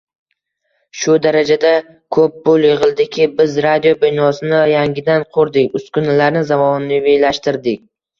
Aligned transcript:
Shu 0.99 1.15
darajada 1.25 1.73
ko‘p 2.15 2.39
pul 2.47 2.65
yig‘ildiki, 2.67 3.27
biz 3.41 3.57
radio 3.65 3.91
binosini 4.05 4.61
yangidan 4.71 5.27
qurdik, 5.39 5.77
uskunalarni 5.81 6.43
zamonaviylashtirdik. 6.53 7.85